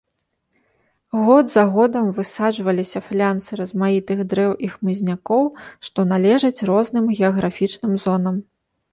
Год 1.25 1.51
за 1.55 1.63
годам 1.73 2.05
высаджваліся 2.17 2.99
флянсы 3.09 3.51
размаітых 3.61 4.23
дрэў 4.31 4.51
і 4.67 4.69
хмызнякоў, 4.73 5.43
што 5.89 5.99
належаць 6.13 6.65
розным 6.71 7.05
геаграфічным 7.19 7.93
зонам. 8.05 8.41